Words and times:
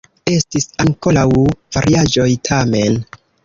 Estis 0.35 0.65
ankoraŭ 0.85 1.27
variaĵoj, 1.77 2.29
tamen. 2.53 3.03